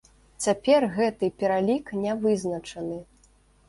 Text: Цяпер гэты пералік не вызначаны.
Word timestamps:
Цяпер 0.45 0.87
гэты 0.95 1.31
пералік 1.43 1.95
не 2.09 2.19
вызначаны. 2.27 2.97